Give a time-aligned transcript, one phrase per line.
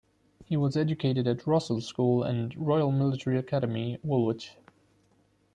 [0.45, 4.55] He was educated at Rossall School and Royal Military Academy, Woolwich.